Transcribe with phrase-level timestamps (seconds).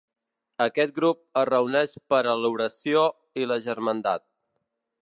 [0.63, 3.05] Aquest grup es reuneix per a l'oració
[3.43, 4.27] i la germandat.